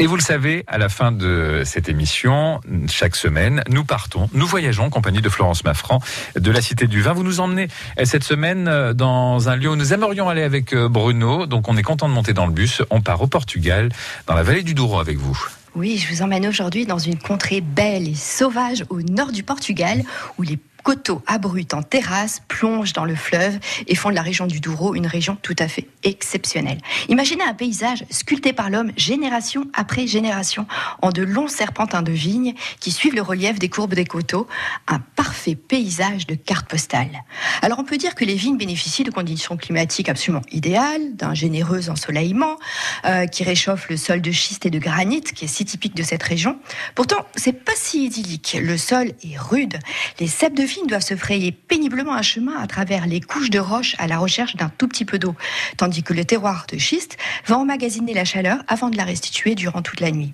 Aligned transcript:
Et 0.00 0.06
vous 0.06 0.16
le 0.16 0.22
savez, 0.22 0.64
à 0.66 0.78
la 0.78 0.88
fin 0.88 1.12
de 1.12 1.60
cette 1.66 1.90
émission, 1.90 2.62
chaque 2.88 3.14
semaine, 3.14 3.62
nous 3.68 3.84
partons, 3.84 4.30
nous 4.32 4.46
voyageons 4.46 4.84
en 4.84 4.88
compagnie 4.88 5.20
de 5.20 5.28
Florence 5.28 5.62
Maffran 5.62 6.00
de 6.36 6.50
la 6.50 6.62
Cité 6.62 6.86
du 6.86 7.02
Vin. 7.02 7.12
Vous 7.12 7.22
nous 7.22 7.38
emmenez 7.40 7.68
euh, 7.98 8.06
cette 8.06 8.24
semaine 8.24 8.66
euh, 8.66 8.94
dans 8.94 9.50
un 9.50 9.56
lieu 9.56 9.68
où 9.68 9.76
nous 9.76 9.92
aimerions 9.92 10.30
aller 10.30 10.42
avec 10.42 10.72
euh, 10.72 10.88
Bruno. 10.88 11.44
Donc 11.44 11.68
on 11.68 11.76
est 11.76 11.82
content 11.82 12.08
de 12.08 12.14
monter 12.14 12.32
dans 12.32 12.46
le 12.46 12.52
bus. 12.52 12.80
On 12.88 13.02
part 13.02 13.20
au 13.20 13.26
Portugal, 13.26 13.90
dans 14.26 14.32
la 14.32 14.42
vallée 14.42 14.62
du 14.62 14.72
Douro 14.72 15.00
avec 15.00 15.18
vous. 15.18 15.38
Oui, 15.74 15.98
je 15.98 16.12
vous 16.12 16.22
emmène 16.22 16.46
aujourd'hui 16.46 16.86
dans 16.86 16.98
une 16.98 17.18
contrée 17.18 17.60
belle 17.60 18.08
et 18.08 18.14
sauvage 18.14 18.86
au 18.88 19.02
nord 19.02 19.32
du 19.32 19.42
Portugal, 19.42 20.02
où 20.38 20.42
les 20.42 20.58
coteaux 20.82 21.22
abrupts 21.26 21.74
en 21.74 21.82
terrasse 21.82 22.42
plongent 22.48 22.92
dans 22.92 23.04
le 23.04 23.14
fleuve 23.14 23.58
et 23.86 23.94
font 23.94 24.10
de 24.10 24.14
la 24.14 24.22
région 24.22 24.46
du 24.46 24.60
Douro 24.60 24.94
une 24.94 25.06
région 25.06 25.36
tout 25.40 25.56
à 25.58 25.68
fait 25.68 25.86
exceptionnelle. 26.02 26.78
Imaginez 27.08 27.44
un 27.44 27.54
paysage 27.54 28.04
sculpté 28.10 28.52
par 28.52 28.70
l'homme 28.70 28.92
génération 28.96 29.66
après 29.74 30.06
génération 30.06 30.66
en 31.02 31.10
de 31.10 31.22
longs 31.22 31.48
serpentins 31.48 32.02
de 32.02 32.12
vignes 32.12 32.54
qui 32.80 32.90
suivent 32.90 33.14
le 33.14 33.22
relief 33.22 33.58
des 33.58 33.68
courbes 33.68 33.94
des 33.94 34.04
coteaux, 34.04 34.46
un 34.88 35.00
parfait 35.00 35.54
paysage 35.54 36.26
de 36.26 36.34
carte 36.34 36.68
postale. 36.68 37.24
Alors 37.62 37.78
on 37.78 37.84
peut 37.84 37.98
dire 37.98 38.14
que 38.14 38.24
les 38.24 38.34
vignes 38.34 38.56
bénéficient 38.56 39.04
de 39.04 39.10
conditions 39.10 39.56
climatiques 39.56 40.08
absolument 40.08 40.42
idéales, 40.50 41.16
d'un 41.16 41.34
généreux 41.34 41.90
ensoleillement 41.90 42.56
euh, 43.04 43.26
qui 43.26 43.44
réchauffe 43.44 43.88
le 43.88 43.96
sol 43.96 44.20
de 44.20 44.30
schiste 44.30 44.66
et 44.66 44.70
de 44.70 44.78
granit 44.78 45.22
qui 45.22 45.44
est 45.44 45.48
si 45.48 45.64
typique 45.64 45.94
de 45.94 46.02
cette 46.02 46.22
région. 46.22 46.58
Pourtant, 46.94 47.26
c'est 47.36 47.64
pas 47.64 47.72
si 47.76 48.06
idyllique. 48.06 48.56
Le 48.60 48.76
sol 48.76 49.12
est 49.22 49.38
rude, 49.38 49.78
les 50.18 50.26
cèpes 50.26 50.54
de 50.54 50.64
doivent 50.86 51.02
se 51.02 51.16
frayer 51.16 51.52
péniblement 51.52 52.14
un 52.14 52.22
chemin 52.22 52.56
à 52.58 52.66
travers 52.66 53.06
les 53.06 53.20
couches 53.20 53.50
de 53.50 53.58
roches 53.58 53.96
à 53.98 54.06
la 54.06 54.18
recherche 54.18 54.56
d'un 54.56 54.68
tout 54.68 54.88
petit 54.88 55.04
peu 55.04 55.18
d'eau, 55.18 55.34
tandis 55.76 56.02
que 56.02 56.12
le 56.12 56.24
terroir 56.24 56.66
de 56.72 56.78
schiste 56.78 57.16
va 57.46 57.58
emmagasiner 57.58 58.14
la 58.14 58.24
chaleur 58.24 58.62
avant 58.68 58.90
de 58.90 58.96
la 58.96 59.04
restituer 59.04 59.54
durant 59.54 59.82
toute 59.82 60.00
la 60.00 60.10
nuit. 60.10 60.32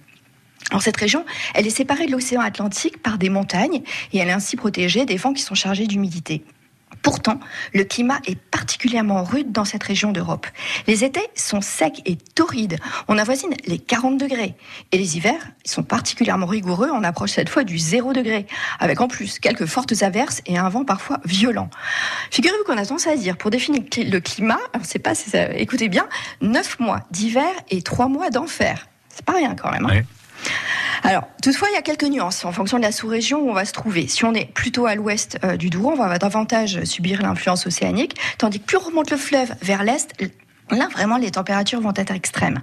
En 0.73 0.81
cette 0.81 0.97
région, 0.97 1.25
elle 1.55 1.67
est 1.67 1.71
séparée 1.71 2.07
de 2.07 2.13
l'océan 2.13 2.41
Atlantique 2.41 3.03
par 3.03 3.19
des 3.19 3.29
montagnes 3.29 3.83
et 4.13 4.19
elle 4.19 4.29
est 4.29 4.33
ainsi 4.33 4.57
protégée 4.57 5.07
des 5.07 5.17
vents 5.17 5.33
qui 5.33 5.43
sont 5.43 5.55
chargés 5.55 5.87
d'humidité. 5.87 6.43
Pourtant, 7.07 7.39
le 7.73 7.85
climat 7.85 8.19
est 8.27 8.35
particulièrement 8.35 9.23
rude 9.23 9.53
dans 9.53 9.65
cette 9.65 9.85
région 9.85 10.11
d'Europe. 10.11 10.49
Les 10.89 11.05
étés 11.05 11.25
sont 11.37 11.61
secs 11.61 12.03
et 12.05 12.17
torrides. 12.17 12.79
On 13.07 13.17
avoisine 13.17 13.55
les 13.65 13.79
40 13.79 14.19
degrés. 14.19 14.57
Et 14.91 14.99
les 14.99 15.17
hivers 15.17 15.39
sont 15.65 15.85
particulièrement 15.85 16.47
rigoureux. 16.47 16.89
On 16.93 17.05
approche 17.05 17.31
cette 17.31 17.49
fois 17.49 17.63
du 17.63 17.79
0 17.79 18.13
degré. 18.13 18.49
Avec 18.81 19.01
en 19.01 19.07
plus 19.07 19.39
quelques 19.39 19.67
fortes 19.67 20.03
averses 20.03 20.43
et 20.47 20.59
un 20.59 20.69
vent 20.69 20.85
parfois 20.85 21.21
violent. 21.25 21.71
Figurez-vous 22.33 22.65
qu'on 22.65 22.77
a 22.77 22.85
tendance 22.85 23.07
à 23.07 23.15
dire, 23.15 23.37
pour 23.37 23.53
définir 23.53 23.83
le 23.97 24.19
climat, 24.19 24.59
c'est 24.83 24.99
pas, 24.99 25.13
écoutez 25.55 25.89
bien, 25.89 26.09
9 26.41 26.81
mois 26.81 27.03
d'hiver 27.13 27.53
et 27.71 27.83
3 27.83 28.09
mois 28.09 28.31
d'enfer. 28.31 28.89
C'est 29.11 29.25
pas 29.25 29.35
rien 29.35 29.55
quand 29.55 29.71
même. 29.71 29.87
Hein. 29.87 30.03
Alors, 31.07 31.23
toutefois, 31.41 31.69
il 31.71 31.75
y 31.75 31.79
a 31.79 31.83
quelques 31.83 32.05
nuances 32.05 32.45
en 32.45 32.51
fonction 32.51 32.79
de 32.79 32.83
la 32.83 32.91
sous-région 32.91 33.39
où 33.39 33.51
on 33.51 33.53
va 33.53 33.65
se 33.65 33.73
trouver. 33.73 34.09
Si 34.09 34.25
on 34.25 34.35
est 34.35 34.53
plutôt 34.53 34.87
à 34.87 34.97
l'ouest 34.97 35.39
euh, 35.45 35.57
du 35.57 35.71
Douro, 35.71 35.93
on 35.93 35.97
va 35.97 36.19
davantage 36.19 36.83
subir 36.83 37.23
l'influence 37.23 37.65
océanique, 37.65 38.17
tandis 38.39 38.59
que 38.59 38.65
plus 38.65 38.77
on 38.77 38.81
remonte 38.81 39.13
le 39.13 39.17
fleuve 39.17 39.55
vers 39.63 39.85
l'est, 39.85 40.13
Là, 40.73 40.89
vraiment, 40.93 41.17
les 41.17 41.31
températures 41.31 41.81
vont 41.81 41.93
être 41.95 42.13
extrêmes. 42.13 42.61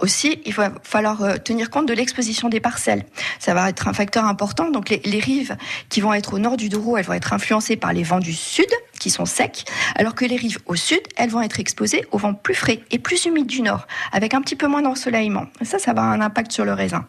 Aussi, 0.00 0.38
il 0.44 0.52
va 0.52 0.70
falloir 0.82 1.22
euh, 1.22 1.36
tenir 1.38 1.70
compte 1.70 1.86
de 1.86 1.94
l'exposition 1.94 2.50
des 2.50 2.60
parcelles. 2.60 3.06
Ça 3.38 3.54
va 3.54 3.70
être 3.70 3.88
un 3.88 3.94
facteur 3.94 4.26
important. 4.26 4.70
Donc, 4.70 4.90
les, 4.90 5.18
rives 5.18 5.56
qui 5.88 6.02
vont 6.02 6.12
être 6.12 6.34
au 6.34 6.38
nord 6.38 6.58
du 6.58 6.68
Douro, 6.68 6.98
elles 6.98 7.06
vont 7.06 7.14
être 7.14 7.32
influencées 7.32 7.76
par 7.76 7.94
les 7.94 8.02
vents 8.02 8.18
du 8.18 8.34
sud, 8.34 8.68
qui 8.98 9.10
sont 9.10 9.26
secs, 9.26 9.64
alors 9.96 10.14
que 10.14 10.24
les 10.24 10.36
rives 10.36 10.58
au 10.66 10.76
sud, 10.76 11.00
elles 11.16 11.30
vont 11.30 11.42
être 11.42 11.60
exposées 11.60 12.04
aux 12.10 12.18
vents 12.18 12.34
plus 12.34 12.54
frais 12.54 12.80
et 12.90 12.98
plus 12.98 13.24
humides 13.24 13.46
du 13.46 13.62
nord, 13.62 13.86
avec 14.12 14.34
un 14.34 14.40
petit 14.40 14.56
peu 14.56 14.66
moins 14.66 14.82
d'ensoleillement. 14.82 15.46
Ça, 15.62 15.78
ça 15.78 15.92
va 15.92 16.02
avoir 16.02 16.12
un 16.12 16.20
impact 16.20 16.52
sur 16.52 16.64
le 16.64 16.72
raisin. 16.72 17.06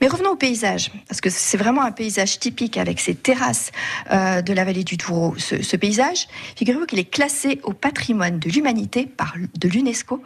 Mais 0.00 0.08
revenons 0.08 0.30
au 0.30 0.36
paysage, 0.36 0.90
parce 1.08 1.20
que 1.20 1.30
c'est 1.30 1.56
vraiment 1.56 1.82
un 1.82 1.92
paysage 1.92 2.38
typique 2.38 2.76
avec 2.76 3.00
ces 3.00 3.14
terrasses 3.14 3.72
euh, 4.12 4.42
de 4.42 4.52
la 4.52 4.64
vallée 4.64 4.84
du 4.84 4.96
Douro. 4.96 5.34
Ce, 5.38 5.62
ce 5.62 5.76
paysage, 5.76 6.28
figurez-vous 6.56 6.86
qu'il 6.86 6.98
est 6.98 7.10
classé 7.10 7.60
au 7.64 7.72
patrimoine 7.72 8.38
de 8.38 8.48
l'humanité 8.48 9.06
par 9.06 9.34
de 9.58 9.68
l'UNESCO 9.68 10.22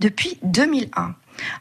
depuis 0.00 0.38
2001 0.42 1.14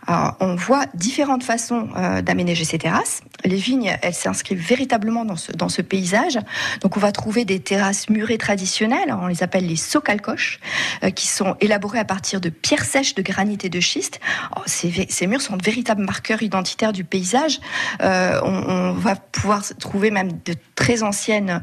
on 0.07 0.55
voit 0.55 0.85
différentes 0.93 1.43
façons 1.43 1.89
euh, 1.95 2.21
d'aménager 2.21 2.63
ces 2.63 2.77
terrasses. 2.77 3.21
Les 3.43 3.57
vignes, 3.57 3.97
elles 4.01 4.13
s'inscrivent 4.13 4.65
véritablement 4.65 5.25
dans 5.25 5.35
ce, 5.69 5.81
paysage. 5.81 6.39
Donc 6.81 6.97
on 6.97 6.99
va 6.99 7.11
trouver 7.11 7.45
des 7.45 7.59
terrasses 7.59 8.09
murées 8.09 8.37
traditionnelles, 8.37 9.15
on 9.21 9.27
les 9.27 9.43
appelle 9.43 9.67
les 9.67 9.75
socalcoches, 9.75 10.59
euh, 11.03 11.11
qui 11.11 11.27
sont 11.27 11.55
élaborées 11.61 11.99
à 11.99 12.05
partir 12.05 12.41
de 12.41 12.49
pierres 12.49 12.85
sèches 12.85 13.15
de 13.15 13.21
granit 13.21 13.59
et 13.63 13.69
de 13.69 13.79
schiste. 13.79 14.19
Oh, 14.55 14.61
ces, 14.65 15.27
murs 15.27 15.41
sont 15.41 15.57
de 15.57 15.63
véritables 15.63 16.03
marqueurs 16.03 16.41
identitaires 16.41 16.93
du 16.93 17.03
paysage. 17.03 17.59
Euh, 18.01 18.39
on, 18.43 18.93
va 18.93 19.15
pouvoir 19.15 19.63
trouver 19.79 20.11
même 20.11 20.31
de 20.45 20.55
très 20.75 21.03
anciennes 21.03 21.61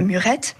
murettes 0.00 0.56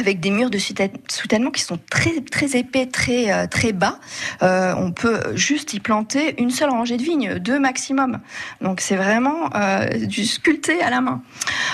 avec 0.00 0.18
des 0.18 0.30
murs 0.30 0.50
de 0.50 0.58
soutènement 0.58 1.50
qui 1.50 1.62
sont 1.62 1.78
très 1.88 2.56
épais, 2.56 2.86
très 2.86 3.30
euh, 3.30 3.72
bas. 3.72 3.98
Euh, 4.42 4.74
on 4.76 4.92
peut 4.92 5.20
juste 5.34 5.74
y 5.74 5.80
planter 5.80 6.40
une 6.40 6.50
seule 6.50 6.70
rangée 6.70 6.96
de 6.96 7.02
vignes, 7.02 7.38
deux 7.38 7.58
maximum. 7.58 8.20
Donc 8.60 8.80
c'est 8.80 8.96
vraiment 8.96 9.50
euh, 9.54 9.88
du 10.06 10.24
sculpté 10.24 10.82
à 10.82 10.90
la 10.90 11.00
main. 11.00 11.22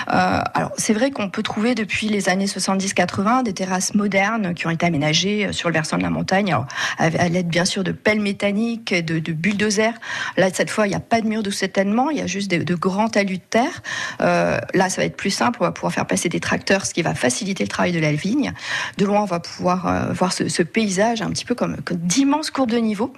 Euh, 0.09 0.41
alors 0.53 0.71
c'est 0.77 0.93
vrai 0.93 1.11
qu'on 1.11 1.29
peut 1.29 1.43
trouver 1.43 1.75
depuis 1.75 2.07
les 2.09 2.29
années 2.29 2.45
70-80 2.45 3.43
des 3.43 3.53
terrasses 3.53 3.93
modernes 3.93 4.53
qui 4.53 4.67
ont 4.67 4.69
été 4.69 4.85
aménagées 4.85 5.51
sur 5.51 5.69
le 5.69 5.73
versant 5.73 5.97
de 5.97 6.03
la 6.03 6.09
montagne, 6.09 6.55
à 6.97 7.29
l'aide 7.29 7.47
bien 7.47 7.65
sûr 7.65 7.83
de 7.83 7.91
pelles 7.91 8.21
mécaniques, 8.21 8.93
de, 8.93 9.19
de 9.19 9.33
bulldozers. 9.33 9.93
Là 10.37 10.49
cette 10.53 10.69
fois 10.69 10.87
il 10.87 10.91
n'y 10.91 10.95
a 10.95 11.01
pas 11.01 11.21
de 11.21 11.27
mur 11.27 11.43
de 11.43 11.49
soutènement, 11.49 12.09
il 12.09 12.17
y 12.17 12.21
a 12.21 12.27
juste 12.27 12.49
de, 12.49 12.75
grands 12.75 13.09
talus 13.09 13.37
de 13.37 13.43
terre. 13.49 13.81
là 14.19 14.89
ça 14.89 15.01
va 15.01 15.05
être 15.05 15.17
plus 15.17 15.31
simple, 15.31 15.57
on 15.61 15.65
va 15.65 15.71
pouvoir 15.71 15.93
faire 15.93 16.05
passer 16.05 16.29
des 16.29 16.39
tracteurs, 16.39 16.85
ce 16.85 16.93
qui 16.93 17.01
va 17.01 17.13
faciliter 17.13 17.63
le 17.63 17.69
travail 17.69 17.91
de 17.91 17.99
la 17.99 18.13
vigne. 18.13 18.53
De 18.97 19.05
loin, 19.05 19.21
on 19.21 19.25
va 19.25 19.39
pouvoir 19.39 19.87
euh, 19.87 20.13
voir 20.13 20.33
ce, 20.33 20.63
paysage 20.63 21.21
un 21.21 21.29
petit 21.29 21.45
peu 21.45 21.55
comme, 21.55 21.77
d'immenses 21.91 22.51
courbes 22.51 22.71
de 22.71 22.77
niveau. 22.77 23.13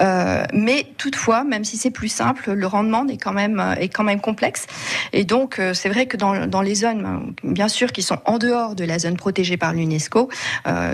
Euh, 0.00 0.44
mais 0.52 0.86
toutefois, 0.98 1.44
même 1.44 1.64
si 1.64 1.76
c'est 1.76 1.90
plus 1.90 2.08
simple, 2.08 2.52
le 2.52 2.66
rendement 2.66 3.06
est 3.06 3.16
quand 3.16 3.32
même, 3.32 3.60
euh, 3.60 3.74
est 3.74 3.88
quand 3.88 4.04
même 4.04 4.20
complexe. 4.20 4.66
Et 5.12 5.24
donc, 5.24 5.60
c'est 5.74 5.88
vrai 5.88 6.06
que 6.06 6.16
dans, 6.16 6.29
dans, 6.46 6.62
les 6.62 6.74
zones, 6.74 7.34
bien 7.42 7.68
sûr, 7.68 7.92
qui 7.92 8.02
sont 8.02 8.18
en 8.24 8.38
dehors 8.38 8.74
de 8.74 8.84
la 8.84 8.98
zone 8.98 9.16
protégée 9.16 9.56
par 9.56 9.72
l'UNESCO, 9.72 10.28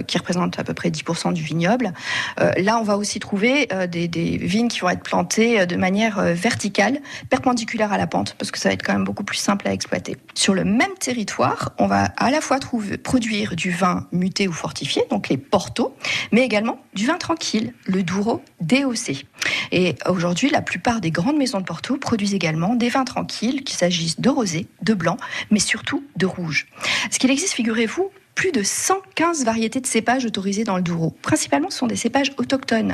qui 0.06 0.18
représente 0.18 0.58
à 0.58 0.64
peu 0.64 0.74
près 0.74 0.90
10% 0.90 1.32
du 1.32 1.42
vignoble, 1.42 1.92
là, 2.38 2.78
on 2.78 2.82
va 2.82 2.96
aussi 2.96 3.18
trouver 3.18 3.68
des, 3.90 4.08
des, 4.08 4.36
vignes 4.38 4.68
qui 4.68 4.80
vont 4.80 4.90
être 4.90 5.02
plantées 5.02 5.66
de 5.66 5.76
manière 5.76 6.20
verticale, 6.20 7.00
perpendiculaire 7.30 7.92
à 7.92 7.98
la 7.98 8.06
pente, 8.06 8.34
parce 8.38 8.50
que 8.50 8.58
ça 8.58 8.68
va 8.68 8.74
être 8.74 8.84
quand 8.84 8.92
même 8.92 9.04
beaucoup 9.04 9.24
plus 9.24 9.38
simple 9.38 9.68
à 9.68 9.72
exploiter. 9.72 10.16
Sur 10.34 10.54
le 10.54 10.64
même 10.64 10.94
territoire, 10.98 11.72
on 11.78 11.86
va 11.86 12.04
à 12.16 12.30
la 12.30 12.40
fois 12.40 12.58
trouver, 12.58 12.98
produire 12.98 13.56
du 13.56 13.70
vin 13.70 14.06
muté 14.12 14.48
ou 14.48 14.52
fortifié, 14.52 15.02
donc 15.10 15.28
les 15.28 15.36
portos, 15.36 15.94
mais 16.32 16.42
également 16.42 16.78
du 16.94 17.06
vin 17.06 17.18
tranquille, 17.18 17.72
le 17.86 18.02
Douro 18.02 18.42
DOC. 18.60 19.26
Et 19.72 19.94
aujourd'hui, 20.08 20.50
la 20.50 20.62
plupart 20.62 21.00
des 21.00 21.10
grandes 21.10 21.36
maisons 21.36 21.60
de 21.60 21.64
Porto 21.64 21.96
produisent 21.96 22.34
également 22.34 22.74
des 22.74 22.88
vins 22.88 23.04
tranquilles, 23.04 23.64
qu'il 23.64 23.76
s'agisse 23.76 24.20
de 24.20 24.28
rosé, 24.28 24.66
de 24.82 24.94
blanc, 24.94 25.16
mais 25.50 25.58
surtout 25.58 26.04
de 26.16 26.26
rouge. 26.26 26.66
Ce 27.10 27.18
qu'il 27.18 27.30
existe, 27.30 27.54
figurez-vous, 27.54 28.10
plus 28.36 28.52
de 28.52 28.62
115 28.62 29.44
variétés 29.44 29.80
de 29.80 29.86
cépages 29.86 30.26
autorisées 30.26 30.62
dans 30.62 30.76
le 30.76 30.82
Douro. 30.82 31.16
Principalement, 31.22 31.70
ce 31.70 31.78
sont 31.78 31.86
des 31.86 31.96
cépages 31.96 32.32
autochtones. 32.36 32.92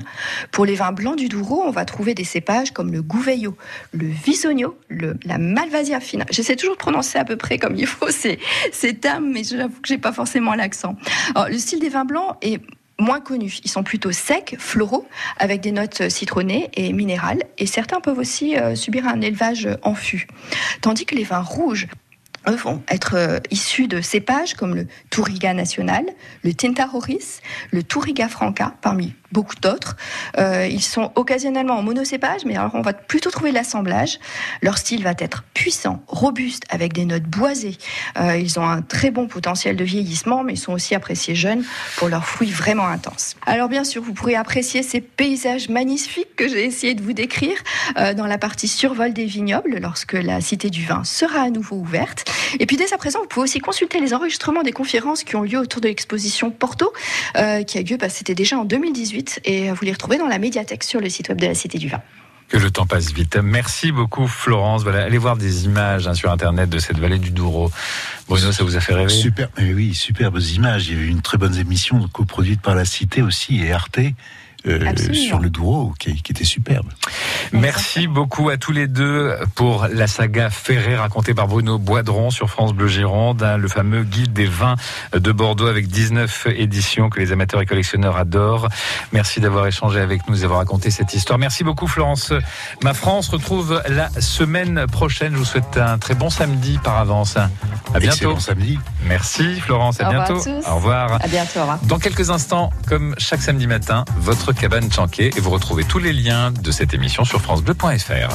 Pour 0.53 0.65
les 0.65 0.77
vins 0.77 0.93
blancs 0.93 1.16
du 1.16 1.28
Douro, 1.28 1.62
on 1.66 1.72
va 1.72 1.84
trouver 1.84 2.15
des 2.15 2.25
cépages 2.25 2.71
comme 2.71 2.93
le 2.93 3.03
Gouveio, 3.03 3.56
le 3.93 4.06
Visogno, 4.06 4.78
la 4.89 5.39
Malvasia 5.39 5.99
fina. 6.00 6.25
J'essaie 6.31 6.54
toujours 6.54 6.77
de 6.77 6.81
prononcer 6.81 7.19
à 7.19 7.25
peu 7.25 7.37
près 7.37 7.59
comme 7.59 7.75
il 7.75 7.87
faut 7.87 8.09
ces, 8.09 8.39
ces 8.71 8.94
termes, 8.94 9.31
mais 9.33 9.43
j'avoue 9.43 9.81
que 9.81 9.89
j'ai 9.89 9.99
pas 9.99 10.12
forcément 10.12 10.54
l'accent. 10.54 10.94
Le 11.34 11.59
style 11.59 11.81
des 11.81 11.89
vins 11.89 12.04
blancs 12.04 12.37
est 12.41 12.60
moins 12.98 13.20
connus. 13.20 13.60
Ils 13.64 13.70
sont 13.70 13.82
plutôt 13.82 14.12
secs, 14.12 14.56
floraux, 14.58 15.06
avec 15.38 15.60
des 15.60 15.72
notes 15.72 16.08
citronnées 16.08 16.70
et 16.75 16.92
minérales, 16.92 17.42
et 17.58 17.66
certains 17.66 18.00
peuvent 18.00 18.19
aussi 18.19 18.56
euh, 18.56 18.75
subir 18.75 19.06
un 19.06 19.20
élevage 19.20 19.68
en 19.83 19.94
fût. 19.94 20.27
Tandis 20.80 21.06
que 21.06 21.15
les 21.15 21.24
vins 21.24 21.41
rouges 21.41 21.89
vont 22.47 22.83
être 22.89 23.15
euh, 23.16 23.39
issus 23.50 23.89
de 23.89 24.00
cépages 24.00 24.54
comme 24.54 24.74
le 24.74 24.86
Touriga 25.10 25.54
national, 25.54 26.04
le 26.42 26.54
Tinta 26.54 26.89
Horis, 26.92 27.41
le 27.71 27.83
Touriga 27.83 28.28
franca, 28.28 28.74
parmi 28.80 29.15
beaucoup 29.32 29.56
d'autres. 29.60 29.96
Euh, 30.38 30.66
ils 30.70 30.82
sont 30.82 31.10
occasionnellement 31.16 31.74
en 31.74 31.82
monocépage, 31.82 32.44
mais 32.44 32.56
alors 32.56 32.74
on 32.74 32.82
va 32.82 32.92
plutôt 32.92 33.30
trouver 33.30 33.52
l'assemblage. 33.52 34.18
Leur 34.60 34.78
style 34.78 35.02
va 35.02 35.14
être 35.18 35.44
puissant, 35.54 36.02
robuste, 36.06 36.64
avec 36.68 36.92
des 36.92 37.04
notes 37.04 37.24
boisées. 37.24 37.76
Euh, 38.18 38.36
ils 38.36 38.58
ont 38.60 38.68
un 38.68 38.82
très 38.82 39.10
bon 39.10 39.26
potentiel 39.26 39.76
de 39.76 39.84
vieillissement, 39.84 40.44
mais 40.44 40.54
ils 40.54 40.58
sont 40.58 40.72
aussi 40.72 40.94
appréciés 40.94 41.34
jeunes 41.34 41.64
pour 41.96 42.08
leurs 42.08 42.26
fruits 42.26 42.50
vraiment 42.50 42.86
intenses. 42.86 43.36
Alors 43.46 43.68
bien 43.68 43.84
sûr, 43.84 44.02
vous 44.02 44.12
pourrez 44.12 44.34
apprécier 44.34 44.82
ces 44.82 45.00
paysages 45.00 45.68
magnifiques 45.68 46.36
que 46.36 46.48
j'ai 46.48 46.64
essayé 46.64 46.94
de 46.94 47.02
vous 47.02 47.12
décrire 47.12 47.56
euh, 47.96 48.14
dans 48.14 48.26
la 48.26 48.38
partie 48.38 48.68
survol 48.68 49.12
des 49.12 49.24
vignobles 49.24 49.78
lorsque 49.80 50.12
la 50.12 50.40
Cité 50.40 50.70
du 50.70 50.84
Vin 50.84 51.04
sera 51.04 51.40
à 51.40 51.50
nouveau 51.50 51.76
ouverte. 51.76 52.30
Et 52.58 52.66
puis 52.66 52.76
dès 52.76 52.92
à 52.92 52.98
présent, 52.98 53.20
vous 53.20 53.28
pouvez 53.28 53.44
aussi 53.44 53.60
consulter 53.60 54.00
les 54.00 54.12
enregistrements 54.14 54.62
des 54.62 54.72
conférences 54.72 55.24
qui 55.24 55.36
ont 55.36 55.42
lieu 55.42 55.58
autour 55.58 55.80
de 55.80 55.88
l'exposition 55.88 56.50
Porto, 56.50 56.92
qui 57.34 57.78
a 57.78 57.82
lieu, 57.82 57.96
bah, 57.96 58.08
c'était 58.08 58.34
déjà 58.34 58.58
en 58.58 58.64
2018, 58.64 59.22
et 59.45 59.71
vous 59.71 59.84
les 59.84 59.92
retrouvez 59.92 60.19
dans 60.19 60.28
la 60.28 60.39
médiathèque 60.39 60.84
sur 60.84 61.01
le 61.01 61.09
site 61.09 61.28
web 61.28 61.41
de 61.41 61.47
la 61.47 61.54
Cité 61.54 61.78
du 61.78 61.89
Vin. 61.89 62.01
Que 62.48 62.59
le 62.59 62.71
temps 62.71 62.84
passe 62.84 63.13
vite. 63.13 63.36
Merci 63.36 63.92
beaucoup 63.92 64.27
Florence. 64.27 64.83
Voilà, 64.83 65.04
allez 65.04 65.16
voir 65.16 65.39
des 65.39 65.65
images 65.65 66.07
hein, 66.07 66.13
sur 66.13 66.30
internet 66.30 66.69
de 66.69 66.78
cette 66.78 66.98
vallée 66.98 67.19
du 67.19 67.30
Douro. 67.30 67.71
Bruno, 68.28 68.53
ça 68.53 68.63
vous 68.63 68.77
a 68.77 68.80
fait 68.80 68.92
rêver 68.92 69.09
Super, 69.09 69.48
oui, 69.59 69.95
superbes 69.95 70.39
images. 70.39 70.89
Il 70.89 70.95
y 70.95 71.01
a 71.01 71.03
eu 71.03 71.09
une 71.09 71.22
très 71.22 71.39
bonne 71.39 71.57
émission 71.57 72.07
coproduite 72.09 72.60
par 72.60 72.74
la 72.74 72.84
Cité 72.84 73.22
aussi 73.22 73.63
et 73.63 73.72
Arte. 73.72 74.01
Euh, 74.66 74.94
sur 75.12 75.41
le 75.41 75.50
Douro, 75.50 75.92
qui, 75.98 76.22
qui, 76.22 76.30
était 76.30 76.44
superbe. 76.44 76.86
Merci 77.53 78.06
beaucoup 78.06 78.48
à 78.48 78.56
tous 78.56 78.70
les 78.70 78.86
deux 78.86 79.34
pour 79.56 79.88
la 79.92 80.06
saga 80.06 80.50
Ferré 80.50 80.94
racontée 80.94 81.34
par 81.34 81.48
Bruno 81.48 81.78
Boidron 81.78 82.30
sur 82.30 82.48
France 82.48 82.72
Bleu 82.72 82.86
Gironde, 82.86 83.42
hein, 83.42 83.56
le 83.56 83.66
fameux 83.66 84.04
guide 84.04 84.32
des 84.32 84.47
vins 84.47 84.76
de 85.12 85.32
Bordeaux 85.32 85.66
avec 85.66 85.88
19 85.88 86.47
éditions 86.54 87.10
que 87.10 87.18
les 87.18 87.32
amateurs 87.32 87.60
et 87.60 87.66
collectionneurs 87.66 88.16
adorent. 88.16 88.68
Merci 89.10 89.41
d'avoir 89.41 89.66
échangé 89.66 89.98
avec 89.98 90.28
nous 90.28 90.38
et 90.38 90.42
d'avoir 90.42 90.60
raconté 90.60 90.92
cette 90.92 91.12
histoire. 91.12 91.41
Merci 91.41 91.65
beaucoup 91.65 91.88
Florence. 91.88 92.32
Ma 92.84 92.94
France 92.94 93.30
retrouve 93.30 93.82
la 93.88 94.10
semaine 94.20 94.86
prochaine. 94.86 95.32
Je 95.32 95.38
vous 95.38 95.44
souhaite 95.44 95.76
un 95.76 95.98
très 95.98 96.15
bon 96.15 96.30
samedi 96.30 96.78
par 96.84 96.98
avance. 96.98 97.36
À 97.36 97.98
bientôt. 97.98 98.38
samedi. 98.38 98.78
Merci 99.06 99.60
Florence, 99.60 100.00
à 100.00 100.06
au 100.06 100.10
bientôt. 100.10 100.38
Revoir 100.38 100.70
au 100.70 100.76
revoir. 100.76 101.12
À 101.20 101.26
bientôt. 101.26 101.58
Au 101.58 101.62
revoir. 101.62 101.78
Dans 101.82 101.98
quelques 101.98 102.30
instants, 102.30 102.70
comme 102.88 103.16
chaque 103.18 103.42
samedi 103.42 103.66
matin, 103.66 104.04
votre 104.18 104.52
cabane 104.54 104.91
Chanquet 104.91 105.31
et 105.37 105.41
vous 105.41 105.51
retrouvez 105.51 105.84
tous 105.84 105.99
les 105.99 106.13
liens 106.13 106.51
de 106.51 106.71
cette 106.71 106.95
émission 106.95 107.25
sur 107.25 107.41
francebleu.fr. 107.41 108.28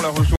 On 0.00 0.04